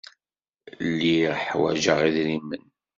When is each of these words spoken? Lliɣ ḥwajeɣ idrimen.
Lliɣ 0.89 1.33
ḥwajeɣ 1.45 1.99
idrimen. 2.07 2.65